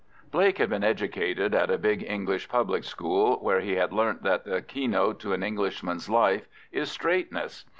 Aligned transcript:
Blake 0.31 0.57
had 0.57 0.71
been 0.71 0.83
educated 0.83 1.53
at 1.53 1.69
a 1.69 1.77
big 1.77 2.01
English 2.01 2.49
public 2.49 2.83
school, 2.83 3.35
where 3.39 3.59
he 3.59 3.75
had 3.75 3.93
learnt 3.93 4.23
that 4.23 4.45
the 4.45 4.59
keynote 4.59 5.19
to 5.19 5.31
an 5.31 5.43
Englishman's 5.43 6.09
life 6.09 6.47
is 6.71 6.89
straightness. 6.89 7.65